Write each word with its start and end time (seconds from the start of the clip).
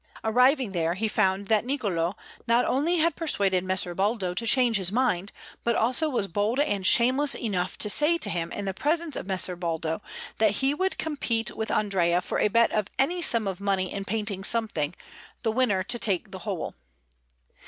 Arriving 0.23 0.71
there, 0.71 0.95
he 0.95 1.07
found 1.07 1.45
that 1.45 1.63
Niccolò 1.63 2.15
not 2.47 2.65
only 2.65 2.97
had 2.97 3.15
persuaded 3.15 3.63
Messer 3.63 3.93
Baldo 3.93 4.33
to 4.33 4.47
change 4.47 4.77
his 4.77 4.91
mind, 4.91 5.31
but 5.63 5.75
also 5.75 6.09
was 6.09 6.25
bold 6.25 6.59
and 6.59 6.83
shameless 6.87 7.35
enough 7.35 7.77
to 7.77 7.87
say 7.87 8.17
to 8.17 8.31
him 8.31 8.51
in 8.51 8.65
the 8.65 8.73
presence 8.73 9.15
of 9.15 9.27
Messer 9.27 9.55
Baldo 9.55 10.01
that 10.39 10.53
he 10.53 10.73
would 10.73 10.97
compete 10.97 11.55
with 11.55 11.69
Andrea 11.69 12.19
for 12.19 12.39
a 12.39 12.47
bet 12.47 12.71
of 12.71 12.87
any 12.97 13.21
sum 13.21 13.45
of 13.47 13.61
money 13.61 13.93
in 13.93 14.03
painting 14.03 14.43
something, 14.43 14.95
the 15.43 15.51
winner 15.51 15.83
to 15.83 15.99
take 15.99 16.31
the 16.31 16.39
whole. 16.39 16.73